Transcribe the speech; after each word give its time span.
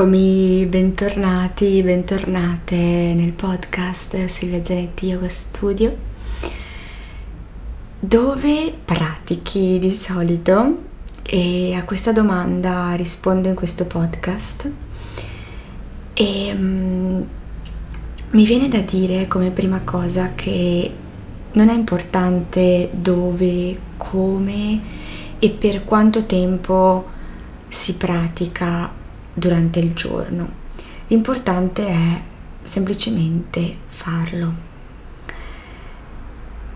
Eccomi, 0.00 0.64
bentornati, 0.64 1.82
bentornate 1.82 2.74
nel 2.74 3.34
podcast 3.34 4.24
Silvia 4.24 4.64
Zanetti 4.64 5.08
Yoga 5.08 5.28
Studio, 5.28 5.94
dove 7.98 8.72
pratichi 8.82 9.78
di 9.78 9.92
solito? 9.92 10.84
E 11.22 11.74
a 11.74 11.84
questa 11.84 12.12
domanda 12.12 12.94
rispondo 12.94 13.48
in 13.48 13.54
questo 13.54 13.84
podcast. 13.84 14.70
E 16.14 16.52
um, 16.56 17.28
mi 18.30 18.44
viene 18.46 18.68
da 18.68 18.80
dire 18.80 19.28
come 19.28 19.50
prima 19.50 19.82
cosa 19.82 20.32
che 20.34 20.90
non 21.52 21.68
è 21.68 21.74
importante 21.74 22.88
dove, 22.90 23.78
come 23.98 24.80
e 25.38 25.50
per 25.50 25.84
quanto 25.84 26.24
tempo 26.24 27.06
si 27.68 27.96
pratica 27.96 28.96
durante 29.40 29.80
il 29.80 29.94
giorno. 29.94 30.58
L'importante 31.08 31.86
è 31.88 32.22
semplicemente 32.62 33.74
farlo. 33.88 34.68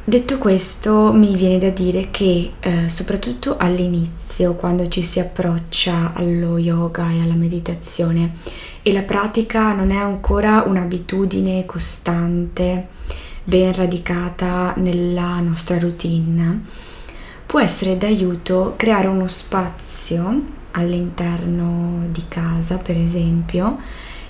Detto 0.06 0.38
questo, 0.38 1.12
mi 1.12 1.34
viene 1.34 1.58
da 1.58 1.70
dire 1.70 2.10
che 2.10 2.52
eh, 2.60 2.88
soprattutto 2.88 3.56
all'inizio, 3.56 4.54
quando 4.54 4.88
ci 4.88 5.02
si 5.02 5.20
approccia 5.20 6.12
allo 6.14 6.58
yoga 6.58 7.10
e 7.10 7.22
alla 7.22 7.34
meditazione 7.34 8.36
e 8.82 8.92
la 8.92 9.02
pratica 9.02 9.72
non 9.72 9.90
è 9.90 9.96
ancora 9.96 10.64
un'abitudine 10.66 11.64
costante, 11.64 12.88
ben 13.44 13.72
radicata 13.72 14.74
nella 14.76 15.40
nostra 15.40 15.78
routine, 15.78 16.62
può 17.46 17.60
essere 17.60 17.96
d'aiuto 17.96 18.74
creare 18.76 19.06
uno 19.06 19.28
spazio 19.28 20.62
all'interno 20.74 22.06
di 22.10 22.24
casa, 22.28 22.78
per 22.78 22.96
esempio, 22.96 23.78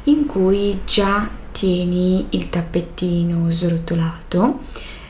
in 0.04 0.26
cui 0.26 0.80
già 0.84 1.28
tieni 1.52 2.26
il 2.30 2.50
tappettino 2.50 3.50
srotolato, 3.50 4.60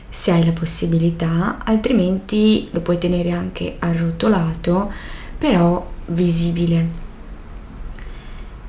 se 0.07 0.31
hai 0.31 0.45
la 0.45 0.51
possibilità, 0.51 1.57
altrimenti 1.63 2.69
lo 2.71 2.81
puoi 2.81 2.97
tenere 2.97 3.31
anche 3.31 3.75
arrotolato, 3.79 4.91
però 5.37 5.85
visibile. 6.07 7.03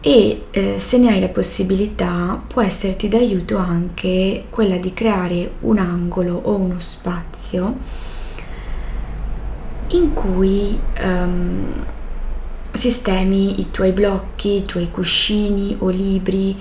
E 0.00 0.46
eh, 0.50 0.78
se 0.78 0.98
ne 0.98 1.10
hai 1.10 1.20
la 1.20 1.28
possibilità, 1.28 2.40
può 2.46 2.62
esserti 2.62 3.08
d'aiuto 3.08 3.56
anche 3.56 4.46
quella 4.50 4.76
di 4.76 4.92
creare 4.92 5.54
un 5.60 5.78
angolo 5.78 6.34
o 6.34 6.54
uno 6.56 6.78
spazio 6.78 7.76
in 9.88 10.12
cui 10.14 10.78
um, 11.00 11.84
sistemi 12.76 13.60
i 13.60 13.70
tuoi 13.70 13.92
blocchi, 13.92 14.56
i 14.56 14.62
tuoi 14.62 14.90
cuscini 14.90 15.76
o 15.80 15.88
libri, 15.88 16.56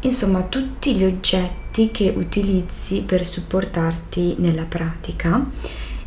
insomma 0.00 0.42
tutti 0.42 0.94
gli 0.94 1.04
oggetti 1.04 1.90
che 1.90 2.12
utilizzi 2.14 3.02
per 3.02 3.24
supportarti 3.24 4.36
nella 4.38 4.64
pratica 4.64 5.44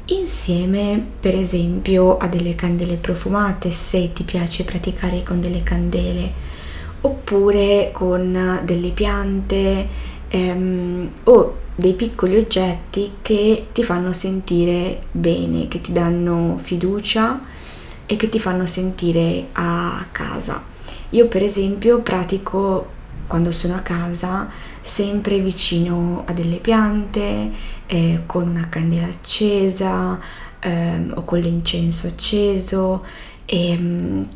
insieme 0.05 1.05
per 1.19 1.35
esempio 1.35 2.17
a 2.17 2.27
delle 2.27 2.55
candele 2.55 2.95
profumate 2.95 3.69
se 3.71 4.11
ti 4.13 4.23
piace 4.23 4.63
praticare 4.63 5.21
con 5.23 5.39
delle 5.39 5.61
candele 5.61 6.31
oppure 7.01 7.91
con 7.93 8.61
delle 8.63 8.89
piante 8.89 9.87
ehm, 10.27 11.11
o 11.25 11.57
dei 11.75 11.93
piccoli 11.93 12.35
oggetti 12.37 13.13
che 13.21 13.67
ti 13.71 13.83
fanno 13.83 14.11
sentire 14.11 15.03
bene, 15.11 15.69
che 15.69 15.79
ti 15.79 15.93
danno 15.93 16.59
fiducia 16.61 17.41
e 18.11 18.15
che 18.15 18.27
ti 18.27 18.39
fanno 18.39 18.65
sentire 18.65 19.49
a 19.51 20.03
casa. 20.11 20.63
Io 21.11 21.27
per 21.27 21.43
esempio 21.43 22.01
pratico 22.01 22.97
quando 23.27 23.51
sono 23.51 23.75
a 23.75 23.81
casa 23.81 24.49
sempre 24.81 25.39
vicino 25.39 26.23
a 26.25 26.33
delle 26.33 26.57
piante, 26.57 27.51
eh, 27.85 28.23
con 28.25 28.47
una 28.47 28.67
candela 28.67 29.05
accesa 29.05 30.19
eh, 30.59 31.05
o 31.13 31.23
con 31.23 31.37
l'incenso 31.37 32.07
acceso 32.07 33.05
e, 33.45 33.69
ehm, 33.69 34.27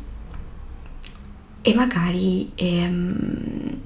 e 1.60 1.74
magari 1.74 2.52
ehm, 2.54 3.80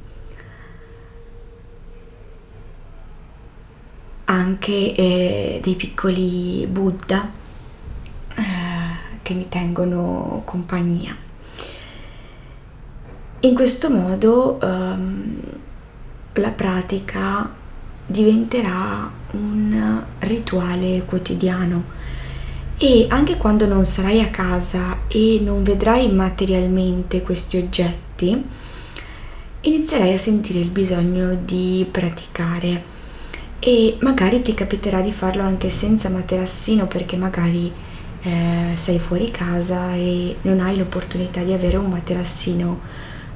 anche 4.25 4.95
eh, 4.95 5.61
dei 5.63 5.77
piccoli 5.77 6.67
Buddha 6.71 7.31
che 9.29 9.35
mi 9.35 9.47
tengono 9.47 10.41
compagnia. 10.47 11.15
In 13.41 13.55
questo 13.55 13.91
modo 13.91 14.59
um, 14.63 15.39
la 16.33 16.51
pratica 16.51 17.55
diventerà 18.07 19.13
un 19.33 20.03
rituale 20.21 21.05
quotidiano 21.05 21.85
e 22.79 23.05
anche 23.11 23.37
quando 23.37 23.67
non 23.67 23.85
sarai 23.85 24.23
a 24.23 24.31
casa 24.31 25.01
e 25.09 25.39
non 25.43 25.63
vedrai 25.63 26.11
materialmente 26.11 27.21
questi 27.21 27.59
oggetti, 27.59 28.43
inizierai 29.61 30.15
a 30.15 30.19
sentire 30.19 30.59
il 30.61 30.71
bisogno 30.71 31.35
di 31.35 31.87
praticare 31.91 32.83
e 33.59 33.99
magari 34.01 34.41
ti 34.41 34.55
capiterà 34.55 35.03
di 35.03 35.13
farlo 35.13 35.43
anche 35.43 35.69
senza 35.69 36.09
materassino 36.09 36.87
perché 36.87 37.19
magari 37.19 37.71
eh, 38.23 38.73
sei 38.75 38.99
fuori 38.99 39.31
casa 39.31 39.95
e 39.95 40.37
non 40.43 40.61
hai 40.61 40.77
l'opportunità 40.77 41.43
di 41.43 41.53
avere 41.53 41.77
un 41.77 41.91
materassino 41.91 42.81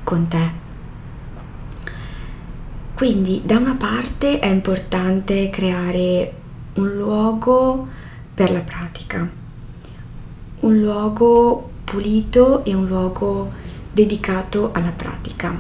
con 0.05 0.29
te. 0.29 0.61
Quindi 2.95 3.43
da 3.45 3.57
una 3.57 3.75
parte 3.75 4.39
è 4.39 4.47
importante 4.47 5.51
creare 5.51 6.33
un 6.75 6.95
luogo 6.95 7.89
per 8.35 8.51
la 8.51 8.61
pratica, 8.61 9.29
un 10.61 10.81
luogo 10.81 11.71
pulito 11.85 12.65
e 12.65 12.75
un 12.75 12.87
luogo 12.87 13.53
dedicato 13.93 14.71
alla 14.73 14.93
pratica. 14.93 15.55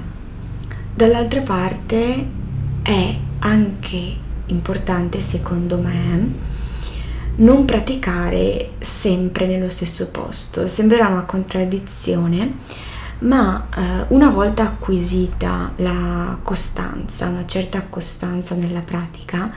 Dall'altra 0.94 1.40
parte 1.40 2.28
è 2.82 3.18
anche 3.40 4.16
importante 4.46 5.20
secondo 5.20 5.78
me 5.78 6.51
non 7.36 7.64
praticare 7.64 8.72
sempre 8.78 9.46
nello 9.46 9.68
stesso 9.68 10.08
posto. 10.08 10.66
Sembrerà 10.66 11.08
una 11.08 11.24
contraddizione, 11.24 12.54
ma 13.20 13.68
eh, 13.74 14.04
una 14.08 14.28
volta 14.28 14.64
acquisita 14.64 15.72
la 15.76 16.38
costanza, 16.42 17.28
una 17.28 17.46
certa 17.46 17.82
costanza 17.88 18.54
nella 18.54 18.80
pratica, 18.80 19.50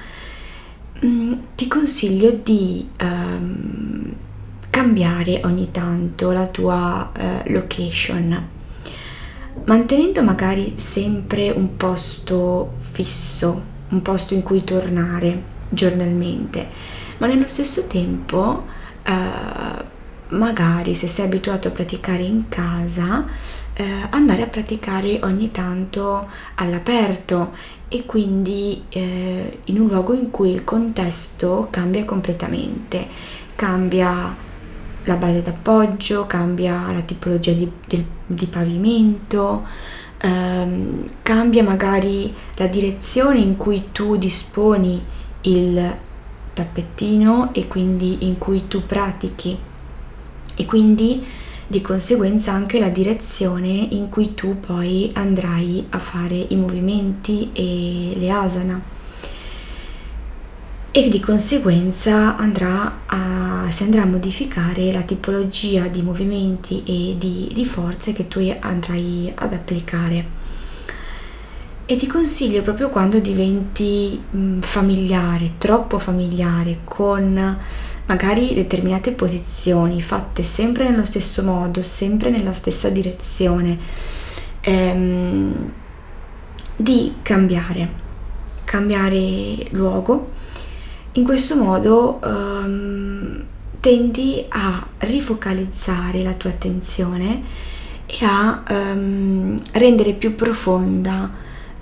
mh, 1.00 1.08
mm, 1.08 1.34
ti 1.56 1.68
consiglio 1.68 2.32
di 2.32 2.88
ehm, 2.98 4.16
cambiare 4.70 5.42
ogni 5.44 5.72
tanto 5.72 6.32
la 6.32 6.48
tua 6.48 7.12
eh, 7.14 7.52
location, 7.52 8.50
mantenendo 9.66 10.22
magari 10.22 10.74
sempre 10.76 11.50
un 11.50 11.76
posto 11.76 12.74
fisso, 12.92 13.74
un 13.90 14.02
posto 14.02 14.34
in 14.34 14.44
cui 14.44 14.64
tornare 14.64 15.54
giornalmente 15.70 17.04
ma 17.18 17.28
nello 17.28 17.48
stesso 17.48 17.88
tempo 17.88 18.66
eh, 19.04 19.94
magari 20.30 20.96
se 20.96 21.08
sei 21.08 21.26
abituato 21.26 21.68
a 21.68 21.72
praticare 21.72 22.24
in 22.24 22.50
casa 22.50 23.26
eh, 23.74 23.84
andare 24.10 24.42
a 24.44 24.48
praticare 24.48 25.20
ogni 25.24 25.52
tanto 25.52 26.28
all'aperto 26.56 27.54
e 27.88 28.06
quindi 28.06 28.84
eh, 28.90 29.60
in 29.66 29.80
un 29.80 29.88
luogo 29.88 30.14
in 30.14 30.32
cui 30.32 30.52
il 30.52 30.64
contesto 30.64 31.68
cambia 31.70 32.04
completamente, 32.06 33.08
cambia 33.56 34.36
la 35.04 35.16
base 35.16 35.44
d'appoggio, 35.44 36.26
cambia 36.26 36.92
la 36.92 37.02
tipologia 37.02 37.52
di, 37.52 37.70
di, 37.86 38.04
di 38.26 38.46
pavimento, 38.48 39.66
ehm, 40.20 41.06
cambia 41.22 41.62
magari 41.62 42.34
la 42.56 42.68
direzione 42.68 43.40
in 43.40 43.56
cui 43.56 43.90
tu 43.92 44.16
disponi 44.16 45.04
il 45.42 45.96
tappettino 46.56 47.54
e 47.54 47.68
quindi 47.68 48.26
in 48.26 48.40
cui 48.40 48.68
tu 48.68 48.84
pratichi. 48.88 49.56
E 50.56 50.66
quindi 50.66 51.24
di 51.68 51.82
conseguenza 51.82 52.54
anche 52.54 52.80
la 52.80 52.90
direzione 52.90 53.68
in 53.68 54.10
cui 54.10 54.34
tu 54.34 54.60
poi 54.60 55.12
andrai 55.14 55.86
a 55.90 56.00
fare 56.00 56.36
i 56.36 56.56
movimenti 56.56 57.52
e 57.54 58.14
le 58.16 58.30
asana. 58.32 58.82
E 60.92 61.10
di 61.10 61.20
conseguenza 61.20 62.38
andrà 62.38 63.02
a, 63.06 63.68
si 63.70 63.84
andrà 63.84 64.04
a 64.04 64.06
modificare 64.06 64.94
la 64.94 65.02
tipologia 65.02 65.88
di 65.90 66.02
movimenti 66.02 66.84
e 66.86 67.18
di, 67.18 67.52
di 67.54 67.66
forze 67.66 68.14
che 68.14 68.30
tu 68.30 68.40
andrai 68.62 69.30
ad 69.36 69.52
applicare 69.52 70.45
e 71.86 71.96
ti 71.96 72.08
consiglio 72.08 72.62
proprio 72.62 72.90
quando 72.90 73.20
diventi 73.20 74.22
mh, 74.30 74.60
familiare, 74.60 75.54
troppo 75.58 76.00
familiare 76.00 76.80
con 76.84 77.58
magari 78.08 78.54
determinate 78.54 79.12
posizioni 79.12 80.02
fatte 80.02 80.44
sempre 80.44 80.90
nello 80.90 81.06
stesso 81.06 81.44
modo, 81.44 81.84
sempre 81.84 82.30
nella 82.30 82.54
stessa 82.54 82.90
direzione. 82.90 83.78
ehm, 84.62 85.72
di 86.78 87.14
cambiare, 87.22 87.90
cambiare 88.66 89.68
luogo. 89.70 90.32
In 91.14 91.24
questo 91.24 91.56
modo 91.56 92.20
ehm, 92.22 93.46
tendi 93.80 94.44
a 94.50 94.86
rifocalizzare 95.00 96.22
la 96.24 96.34
tua 96.34 96.50
attenzione 96.50 97.44
e 98.06 98.18
a 98.26 98.64
ehm, 98.68 99.58
rendere 99.74 100.14
più 100.14 100.36
profonda 100.36 101.32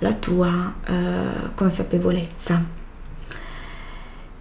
la 0.04 0.12
tua 0.12 0.74
eh, 0.86 1.54
consapevolezza. 1.54 2.62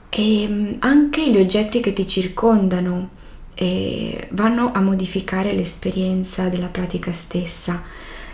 E 0.09 0.41
ehm, 0.43 0.75
anche 0.79 1.29
gli 1.29 1.37
oggetti 1.37 1.79
che 1.79 1.93
ti 1.93 2.05
circondano 2.05 3.21
eh, 3.55 4.27
vanno 4.31 4.71
a 4.73 4.81
modificare 4.81 5.53
l'esperienza 5.53 6.49
della 6.49 6.67
pratica 6.67 7.13
stessa. 7.13 7.81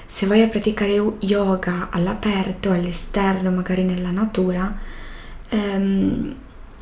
Se 0.07 0.25
vai 0.25 0.41
a 0.41 0.47
praticare 0.47 0.99
yoga 1.19 1.89
all'aperto, 1.91 2.71
all'esterno, 2.71 3.51
magari 3.51 3.83
nella 3.83 4.09
natura, 4.09 4.75
ehm, 5.49 6.35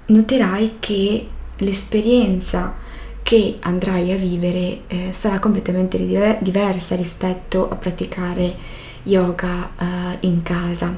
noterai 0.05 0.77
che 0.79 1.27
l'esperienza 1.57 2.75
che 3.21 3.57
andrai 3.59 4.13
a 4.13 4.15
vivere 4.15 4.83
eh, 4.87 5.09
sarà 5.11 5.39
completamente 5.39 5.97
diversa 6.39 6.95
rispetto 6.95 7.69
a 7.69 7.75
praticare 7.75 8.85
yoga 9.07 9.71
eh, 9.77 10.17
in 10.27 10.41
casa. 10.43 10.95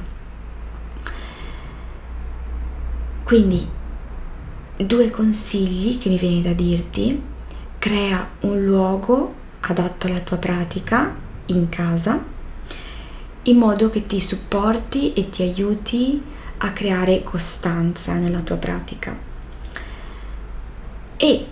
Quindi 3.24 3.66
due 4.76 5.10
consigli 5.10 5.98
che 5.98 6.08
mi 6.08 6.18
viene 6.18 6.42
da 6.42 6.52
dirti. 6.52 7.22
Crea 7.78 8.28
un 8.40 8.64
luogo 8.64 9.34
adatto 9.60 10.06
alla 10.06 10.20
tua 10.20 10.36
pratica 10.36 11.14
in 11.46 11.68
casa 11.68 12.38
in 13.44 13.56
modo 13.56 13.88
che 13.88 14.06
ti 14.06 14.20
supporti 14.20 15.14
e 15.14 15.30
ti 15.30 15.42
aiuti 15.42 16.22
a 16.58 16.72
creare 16.72 17.22
costanza 17.22 18.14
nella 18.14 18.40
tua 18.40 18.56
pratica. 18.56 19.18
E 21.16 21.46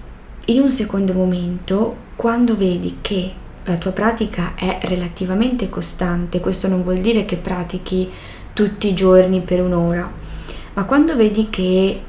in 0.46 0.60
un 0.60 0.70
secondo 0.70 1.14
momento, 1.14 1.96
quando 2.16 2.56
vedi 2.56 2.98
che 3.00 3.34
la 3.68 3.76
tua 3.76 3.92
pratica 3.92 4.54
è 4.54 4.78
relativamente 4.82 5.68
costante, 5.68 6.40
questo 6.40 6.68
non 6.68 6.82
vuol 6.82 6.98
dire 6.98 7.26
che 7.26 7.36
pratichi 7.36 8.10
tutti 8.54 8.88
i 8.88 8.94
giorni 8.94 9.42
per 9.42 9.60
un'ora, 9.60 10.10
ma 10.72 10.84
quando 10.84 11.14
vedi 11.16 11.50
che 11.50 12.02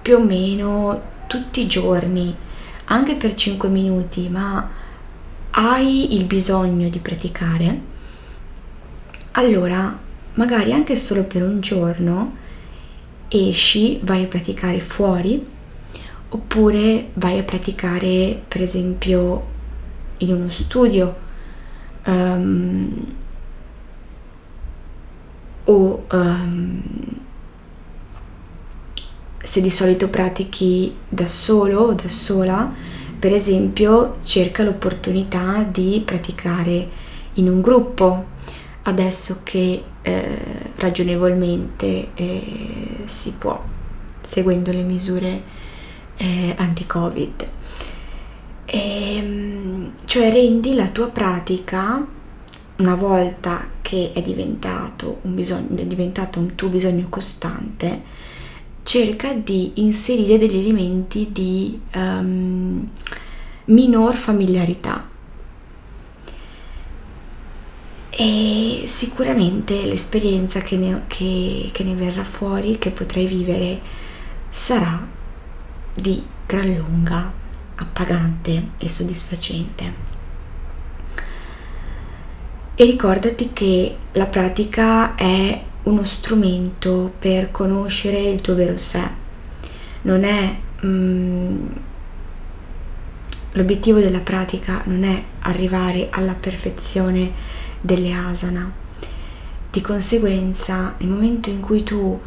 più 0.00 0.16
o 0.16 0.20
meno 0.20 1.02
tutti 1.26 1.62
i 1.62 1.66
giorni, 1.66 2.34
anche 2.84 3.16
per 3.16 3.34
5 3.34 3.68
minuti, 3.68 4.28
ma 4.28 4.70
hai 5.50 6.14
il 6.14 6.24
bisogno 6.26 6.88
di 6.88 6.98
praticare, 7.00 7.80
allora 9.32 9.98
magari 10.34 10.72
anche 10.72 10.94
solo 10.94 11.24
per 11.24 11.42
un 11.42 11.60
giorno 11.60 12.36
esci, 13.28 13.98
vai 14.04 14.24
a 14.24 14.28
praticare 14.28 14.78
fuori, 14.78 15.44
oppure 16.28 17.10
vai 17.14 17.38
a 17.38 17.42
praticare 17.42 18.40
per 18.46 18.62
esempio 18.62 19.49
in 20.20 20.32
uno 20.32 20.48
studio 20.48 21.14
um, 22.06 23.14
o 25.64 26.04
um, 26.10 26.82
se 29.42 29.60
di 29.60 29.70
solito 29.70 30.08
pratichi 30.08 30.94
da 31.08 31.26
solo 31.26 31.80
o 31.80 31.92
da 31.92 32.08
sola, 32.08 32.72
per 33.18 33.32
esempio 33.32 34.18
cerca 34.22 34.62
l'opportunità 34.62 35.62
di 35.62 36.02
praticare 36.04 36.88
in 37.34 37.48
un 37.48 37.60
gruppo, 37.60 38.26
adesso 38.82 39.40
che 39.42 39.82
eh, 40.02 40.38
ragionevolmente 40.76 42.10
eh, 42.14 43.02
si 43.06 43.32
può, 43.32 43.62
seguendo 44.22 44.72
le 44.72 44.82
misure 44.82 45.42
eh, 46.16 46.54
anti-covid. 46.56 47.48
E, 48.70 49.16
ehm, 49.16 49.92
cioè 50.04 50.30
rendi 50.30 50.74
la 50.74 50.88
tua 50.88 51.08
pratica, 51.08 52.06
una 52.76 52.94
volta 52.94 53.68
che 53.82 54.12
è 54.14 54.22
diventato 54.22 55.18
un, 55.22 55.34
bisogno, 55.34 55.76
è 55.76 55.86
diventato 55.86 56.38
un 56.38 56.54
tuo 56.54 56.68
bisogno 56.68 57.06
costante, 57.08 58.02
cerca 58.82 59.32
di 59.34 59.72
inserire 59.76 60.38
degli 60.38 60.56
elementi 60.56 61.28
di 61.32 61.80
um, 61.94 62.88
minor 63.66 64.14
familiarità. 64.14 65.08
E 68.10 68.84
sicuramente 68.86 69.84
l'esperienza 69.84 70.60
che 70.60 70.76
ne, 70.76 71.04
che, 71.06 71.70
che 71.72 71.84
ne 71.84 71.94
verrà 71.94 72.24
fuori, 72.24 72.78
che 72.78 72.90
potrai 72.90 73.26
vivere, 73.26 73.80
sarà 74.48 75.06
di 75.94 76.22
gran 76.46 76.74
lunga 76.74 77.39
appagante 77.80 78.70
e 78.78 78.88
soddisfacente. 78.88 80.08
E 82.74 82.84
ricordati 82.84 83.50
che 83.52 83.96
la 84.12 84.26
pratica 84.26 85.14
è 85.14 85.64
uno 85.82 86.04
strumento 86.04 87.12
per 87.18 87.50
conoscere 87.50 88.20
il 88.20 88.40
tuo 88.40 88.54
vero 88.54 88.76
sé. 88.78 89.02
Non 90.02 90.24
è 90.24 90.58
mm, 90.84 91.66
l'obiettivo 93.52 93.98
della 93.98 94.20
pratica 94.20 94.82
non 94.86 95.04
è 95.04 95.22
arrivare 95.40 96.08
alla 96.10 96.34
perfezione 96.34 97.32
delle 97.80 98.12
asana. 98.12 98.72
Di 99.70 99.80
conseguenza, 99.80 100.94
nel 100.98 101.08
momento 101.08 101.50
in 101.50 101.60
cui 101.60 101.82
tu 101.82 102.20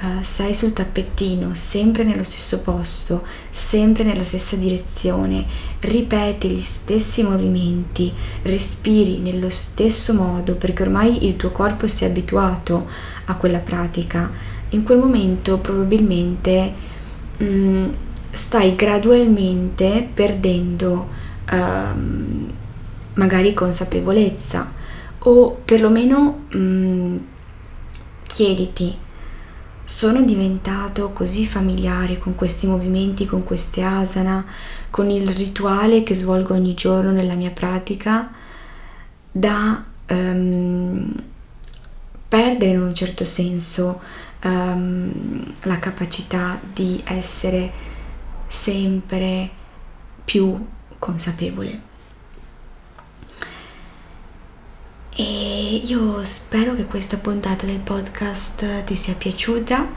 uh, 0.00 0.22
sei 0.22 0.54
sul 0.54 0.72
tappettino, 0.72 1.54
sempre 1.54 2.04
nello 2.04 2.22
stesso 2.22 2.60
posto, 2.60 3.24
sempre 3.50 4.04
nella 4.04 4.24
stessa 4.24 4.56
direzione, 4.56 5.44
ripeti 5.80 6.48
gli 6.48 6.60
stessi 6.60 7.22
movimenti, 7.22 8.12
respiri 8.42 9.18
nello 9.18 9.50
stesso 9.50 10.14
modo 10.14 10.56
perché 10.56 10.82
ormai 10.82 11.26
il 11.26 11.36
tuo 11.36 11.50
corpo 11.50 11.86
si 11.86 12.04
è 12.04 12.08
abituato 12.08 12.88
a 13.26 13.34
quella 13.36 13.58
pratica, 13.58 14.30
in 14.70 14.82
quel 14.84 14.98
momento 14.98 15.58
probabilmente 15.58 16.72
um, 17.38 17.92
stai 18.30 18.76
gradualmente 18.76 20.08
perdendo 20.12 21.08
um, 21.50 22.52
magari 23.14 23.52
consapevolezza 23.52 24.72
o 25.18 25.60
perlomeno 25.64 26.44
um, 26.52 27.20
chiediti 28.26 29.08
sono 29.90 30.22
diventato 30.22 31.10
così 31.10 31.44
familiare 31.44 32.16
con 32.16 32.36
questi 32.36 32.68
movimenti, 32.68 33.26
con 33.26 33.42
queste 33.42 33.82
asana, 33.82 34.46
con 34.88 35.10
il 35.10 35.28
rituale 35.28 36.04
che 36.04 36.14
svolgo 36.14 36.54
ogni 36.54 36.74
giorno 36.74 37.10
nella 37.10 37.34
mia 37.34 37.50
pratica, 37.50 38.30
da 39.32 39.84
um, 40.10 41.12
perdere 42.28 42.70
in 42.70 42.80
un 42.80 42.94
certo 42.94 43.24
senso 43.24 44.00
um, 44.44 45.54
la 45.62 45.80
capacità 45.80 46.60
di 46.72 47.02
essere 47.04 47.72
sempre 48.46 49.50
più 50.24 50.66
consapevole. 51.00 51.80
Io 55.70 56.24
spero 56.24 56.74
che 56.74 56.84
questa 56.84 57.16
puntata 57.16 57.64
del 57.64 57.78
podcast 57.78 58.82
ti 58.82 58.96
sia 58.96 59.14
piaciuta 59.14 59.88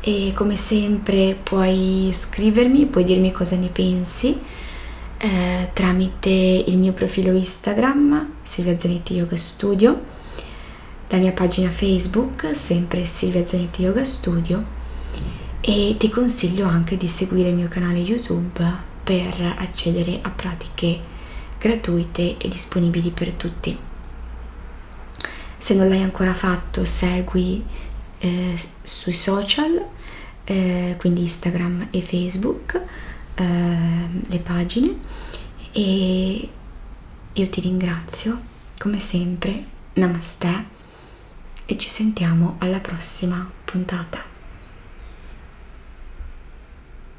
e 0.00 0.32
come 0.34 0.56
sempre 0.56 1.34
puoi 1.34 2.10
scrivermi, 2.14 2.86
puoi 2.86 3.04
dirmi 3.04 3.30
cosa 3.30 3.56
ne 3.56 3.68
pensi 3.68 4.40
eh, 5.18 5.68
tramite 5.74 6.30
il 6.30 6.78
mio 6.78 6.94
profilo 6.94 7.30
Instagram 7.30 8.36
Silvia 8.42 8.78
Zanetti 8.78 9.12
Yoga 9.12 9.36
Studio, 9.36 10.02
la 11.08 11.18
mia 11.18 11.32
pagina 11.32 11.68
Facebook 11.68 12.56
sempre 12.56 13.04
Silvia 13.04 13.46
Zanetti 13.46 13.82
Yoga 13.82 14.04
Studio 14.04 14.64
e 15.60 15.94
ti 15.98 16.08
consiglio 16.08 16.66
anche 16.66 16.96
di 16.96 17.06
seguire 17.06 17.50
il 17.50 17.56
mio 17.56 17.68
canale 17.68 17.98
YouTube 17.98 18.64
per 19.04 19.56
accedere 19.58 20.20
a 20.22 20.30
pratiche 20.30 20.98
gratuite 21.58 22.38
e 22.38 22.48
disponibili 22.48 23.10
per 23.10 23.32
tutti. 23.34 23.90
Se 25.62 25.74
non 25.74 25.88
l'hai 25.88 26.02
ancora 26.02 26.34
fatto, 26.34 26.84
segui 26.84 27.64
eh, 28.18 28.60
sui 28.82 29.12
social, 29.12 29.86
eh, 30.42 30.96
quindi 30.98 31.20
Instagram 31.20 31.86
e 31.92 32.02
Facebook, 32.02 32.82
eh, 33.36 34.08
le 34.26 34.38
pagine 34.40 34.98
e 35.70 36.48
io 37.32 37.48
ti 37.48 37.60
ringrazio 37.60 38.40
come 38.76 38.98
sempre. 38.98 39.64
Namaste 39.92 40.66
e 41.64 41.76
ci 41.76 41.88
sentiamo 41.88 42.56
alla 42.58 42.80
prossima 42.80 43.48
puntata. 43.64 44.31